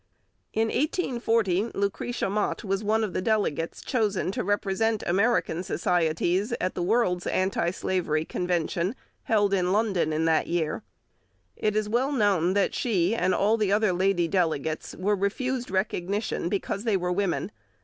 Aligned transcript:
In 0.51 0.69
1840 0.69 1.73
Lucretia 1.75 2.27
Mott 2.27 2.63
was 2.63 2.83
one 2.83 3.03
of 3.03 3.13
the 3.13 3.21
delegates 3.21 3.83
chosen 3.83 4.31
to 4.31 4.43
represent 4.43 5.03
American 5.05 5.61
societies 5.61 6.55
at 6.59 6.73
the 6.73 6.81
World's 6.81 7.27
Anti 7.27 7.69
Slavery 7.69 8.25
Convention 8.25 8.95
held 9.25 9.53
in 9.53 9.71
London 9.71 10.11
in 10.11 10.25
that 10.25 10.47
year. 10.47 10.81
It 11.55 11.75
is 11.75 11.87
well 11.87 12.11
known 12.11 12.55
that 12.55 12.73
she 12.73 13.13
and 13.13 13.35
all 13.35 13.61
other 13.71 13.93
lady 13.93 14.27
delegates 14.27 14.95
were 14.95 15.15
refused 15.15 15.69
recognition 15.69 16.49
because 16.49 16.83
they 16.83 16.97
were 16.97 17.11
women. 17.11 17.51